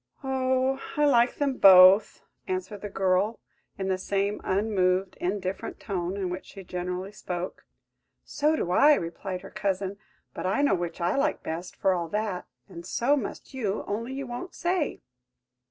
"Oh, 0.23 0.81
I 0.97 1.05
like 1.05 1.35
them 1.35 1.57
both!" 1.59 2.23
answered 2.47 2.81
the 2.81 2.89
girl, 2.89 3.39
in 3.77 3.87
the 3.87 3.99
same 3.99 4.41
unmoved, 4.43 5.15
indifferent 5.21 5.79
tone, 5.79 6.17
in 6.17 6.31
which 6.31 6.45
she 6.47 6.63
generally 6.63 7.11
spoke. 7.11 7.67
"So 8.23 8.55
do 8.55 8.71
I," 8.71 8.95
replied 8.95 9.41
her 9.41 9.51
cousin; 9.51 9.99
"but 10.33 10.47
I 10.47 10.63
know 10.63 10.73
which 10.73 10.99
I 11.01 11.15
like 11.15 11.43
best 11.43 11.75
for 11.75 11.93
all 11.93 12.07
that; 12.07 12.47
and 12.67 12.83
so 12.83 13.15
must 13.15 13.53
you, 13.53 13.83
only 13.85 14.13
you 14.13 14.25
won't 14.25 14.55
say. 14.55 15.01